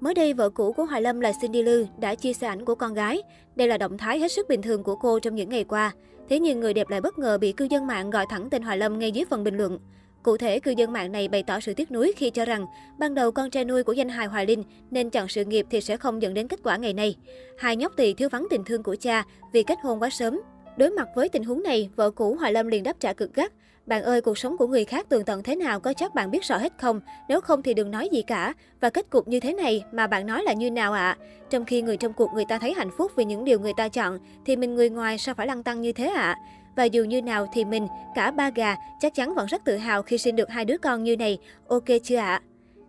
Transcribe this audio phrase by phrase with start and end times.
[0.00, 2.74] Mới đây, vợ cũ của Hoài Lâm là Cindy Lư đã chia sẻ ảnh của
[2.74, 3.22] con gái.
[3.56, 5.92] Đây là động thái hết sức bình thường của cô trong những ngày qua.
[6.28, 8.78] Thế nhưng người đẹp lại bất ngờ bị cư dân mạng gọi thẳng tên Hoài
[8.78, 9.78] Lâm ngay dưới phần bình luận.
[10.22, 12.66] Cụ thể, cư dân mạng này bày tỏ sự tiếc nuối khi cho rằng
[12.98, 15.80] ban đầu con trai nuôi của danh hài Hoài Linh nên chọn sự nghiệp thì
[15.80, 17.16] sẽ không dẫn đến kết quả ngày nay.
[17.58, 20.40] Hai nhóc tỳ thiếu vắng tình thương của cha vì kết hôn quá sớm.
[20.78, 23.52] Đối mặt với tình huống này, vợ cũ Hoài Lâm liền đáp trả cực gắt.
[23.86, 26.44] Bạn ơi, cuộc sống của người khác tường tận thế nào có chắc bạn biết
[26.44, 27.00] rõ hết không?
[27.28, 28.54] Nếu không thì đừng nói gì cả.
[28.80, 31.16] Và kết cục như thế này mà bạn nói là như nào ạ?
[31.20, 31.24] À?
[31.50, 33.88] Trong khi người trong cuộc người ta thấy hạnh phúc vì những điều người ta
[33.88, 36.22] chọn, thì mình người ngoài sao phải lăng tăng như thế ạ?
[36.22, 36.38] À?
[36.76, 40.02] Và dù như nào thì mình, cả ba gà, chắc chắn vẫn rất tự hào
[40.02, 41.38] khi sinh được hai đứa con như này.
[41.68, 42.26] Ok chưa ạ?
[42.26, 42.42] À?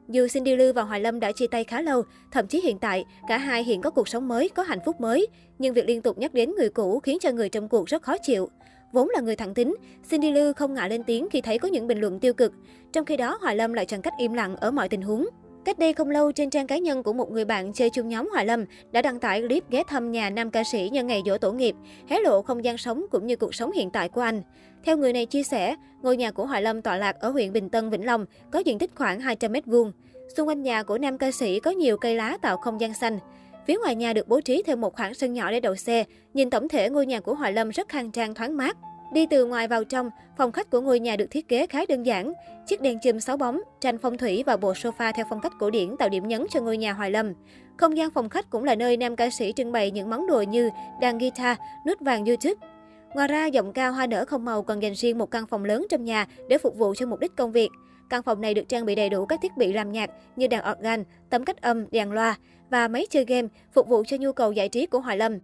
[0.10, 3.06] Dù Cindy Lư và Hoài Lâm đã chia tay khá lâu, thậm chí hiện tại,
[3.28, 5.28] cả hai hiện có cuộc sống mới, có hạnh phúc mới.
[5.60, 8.18] Nhưng việc liên tục nhắc đến người cũ khiến cho người trong cuộc rất khó
[8.18, 8.50] chịu.
[8.94, 9.76] Vốn là người thẳng tính,
[10.10, 12.54] Cindy Lư không ngại lên tiếng khi thấy có những bình luận tiêu cực.
[12.94, 15.28] Trong khi đó, Hoài Lâm lại chẳng cách im lặng ở mọi tình huống.
[15.70, 18.30] Cách đây không lâu, trên trang cá nhân của một người bạn chơi chung nhóm
[18.32, 21.38] Hòa Lâm đã đăng tải clip ghé thăm nhà nam ca sĩ nhân ngày dỗ
[21.38, 21.76] tổ nghiệp,
[22.08, 24.42] hé lộ không gian sống cũng như cuộc sống hiện tại của anh.
[24.84, 27.70] Theo người này chia sẻ, ngôi nhà của Hòa Lâm tọa lạc ở huyện Bình
[27.70, 29.92] Tân, Vĩnh Long, có diện tích khoảng 200 m2.
[30.38, 33.20] Xung quanh nhà của nam ca sĩ có nhiều cây lá tạo không gian xanh.
[33.68, 36.04] Phía ngoài nhà được bố trí thêm một khoảng sân nhỏ để đậu xe.
[36.34, 38.78] Nhìn tổng thể ngôi nhà của Hòa Lâm rất khang trang thoáng mát.
[39.14, 42.06] Đi từ ngoài vào trong, phòng khách của ngôi nhà được thiết kế khá đơn
[42.06, 42.34] giản.
[42.66, 45.70] Chiếc đèn chùm 6 bóng, tranh phong thủy và bộ sofa theo phong cách cổ
[45.70, 47.34] điển tạo điểm nhấn cho ngôi nhà Hoài Lâm.
[47.78, 50.42] Không gian phòng khách cũng là nơi nam ca sĩ trưng bày những món đồ
[50.42, 50.70] như
[51.02, 51.58] đàn guitar,
[51.88, 52.68] nút vàng YouTube.
[53.14, 55.86] Ngoài ra, giọng ca hoa nở không màu còn dành riêng một căn phòng lớn
[55.90, 57.70] trong nhà để phục vụ cho mục đích công việc.
[58.10, 60.72] Căn phòng này được trang bị đầy đủ các thiết bị làm nhạc như đàn
[60.72, 62.36] organ, tấm cách âm, đèn loa
[62.70, 65.38] và máy chơi game phục vụ cho nhu cầu giải trí của Hoài Lâm.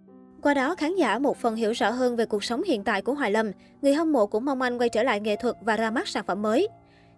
[0.46, 3.14] Qua đó, khán giả một phần hiểu rõ hơn về cuộc sống hiện tại của
[3.14, 3.52] Hoài Lâm.
[3.82, 6.24] Người hâm mộ cũng mong anh quay trở lại nghệ thuật và ra mắt sản
[6.28, 6.68] phẩm mới.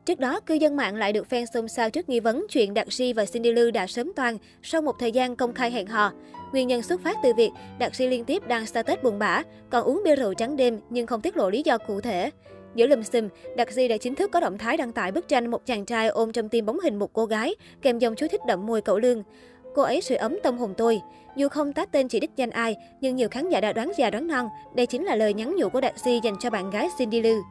[0.05, 2.87] Trước đó, cư dân mạng lại được fan xôn xao trước nghi vấn chuyện Đạt
[2.91, 6.11] Di và Cindy Lư đã sớm toan sau một thời gian công khai hẹn hò.
[6.51, 9.83] Nguyên nhân xuất phát từ việc Đạt Di liên tiếp đăng status buồn bã, còn
[9.83, 12.29] uống bia rượu trắng đêm nhưng không tiết lộ lý do cụ thể.
[12.75, 15.51] Giữa lùm xùm, Đạt Di đã chính thức có động thái đăng tải bức tranh
[15.51, 18.41] một chàng trai ôm trong tim bóng hình một cô gái, kèm dòng chú thích
[18.47, 19.23] đậm mùi cậu lương.
[19.77, 21.01] Cô ấy sưởi ấm tâm hồn tôi.
[21.35, 24.09] Dù không tá tên chỉ đích danh ai, nhưng nhiều khán giả đã đoán già
[24.09, 24.49] đoán non.
[24.75, 27.41] Đây chính là lời nhắn nhủ của Đạt si dành cho bạn gái Cindy Lư.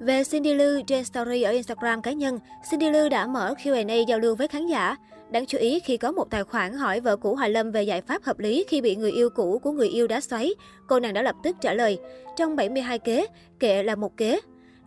[0.00, 2.38] Về Cindy Lư, trên story ở Instagram cá nhân,
[2.70, 4.96] Cindy Lư đã mở Q&A giao lưu với khán giả.
[5.30, 8.00] Đáng chú ý khi có một tài khoản hỏi vợ cũ Hoài Lâm về giải
[8.00, 10.54] pháp hợp lý khi bị người yêu cũ của người yêu đá xoáy,
[10.88, 11.98] cô nàng đã lập tức trả lời,
[12.36, 13.26] trong 72 kế,
[13.60, 14.40] kệ là một kế.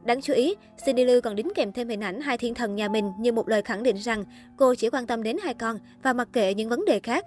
[0.06, 0.56] Đáng chú ý,
[0.86, 3.50] Cindy Lou còn đính kèm thêm hình ảnh hai thiên thần nhà mình như một
[3.50, 4.24] lời khẳng định rằng
[4.58, 7.26] cô chỉ quan tâm đến hai con và mặc kệ những vấn đề khác.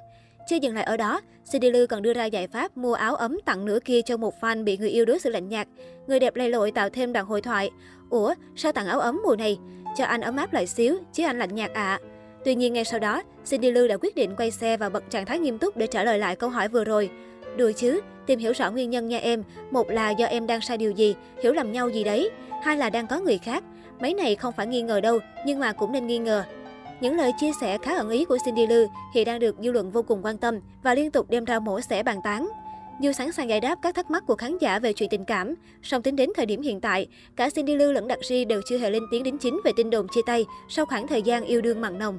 [0.48, 1.20] Chưa dừng lại ở đó,
[1.52, 4.34] Cindy Lou còn đưa ra giải pháp mua áo ấm tặng nửa kia cho một
[4.40, 5.68] fan bị người yêu đối xử lạnh nhạt.
[6.06, 7.70] Người đẹp lầy lội tạo thêm đoạn hội thoại.
[8.10, 9.58] Ủa, sao tặng áo ấm mùa này?
[9.96, 12.00] Cho anh ấm áp lại xíu, chứ anh lạnh nhạt ạ.
[12.02, 12.16] À.
[12.44, 15.26] Tuy nhiên ngay sau đó, Cindy Lou đã quyết định quay xe và bật trạng
[15.26, 17.10] thái nghiêm túc để trả lời lại câu hỏi vừa rồi.
[17.56, 19.42] Đùa chứ, tìm hiểu rõ nguyên nhân nha em.
[19.70, 22.30] Một là do em đang sai điều gì, hiểu lầm nhau gì đấy.
[22.62, 23.64] Hai là đang có người khác.
[24.00, 26.44] Mấy này không phải nghi ngờ đâu, nhưng mà cũng nên nghi ngờ.
[27.00, 29.90] Những lời chia sẻ khá ẩn ý của Cindy Lư hiện đang được dư luận
[29.90, 32.48] vô cùng quan tâm và liên tục đem ra mổ xẻ bàn tán.
[33.00, 35.54] Dù sẵn sàng giải đáp các thắc mắc của khán giả về chuyện tình cảm,
[35.82, 37.06] song tính đến thời điểm hiện tại,
[37.36, 39.90] cả Cindy Lư lẫn Đặc Ri đều chưa hề lên tiếng đính chính về tin
[39.90, 42.18] đồn chia tay sau khoảng thời gian yêu đương mặn nồng.